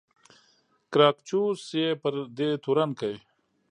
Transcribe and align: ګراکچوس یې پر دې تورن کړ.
ګراکچوس 0.93 1.61
یې 1.79 1.87
پر 2.01 2.13
دې 2.37 2.49
تورن 2.63 2.89
کړ. 2.99 3.13